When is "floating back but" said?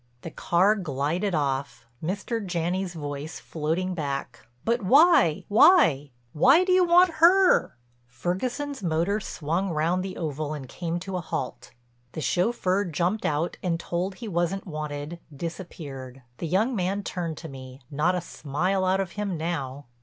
3.39-4.81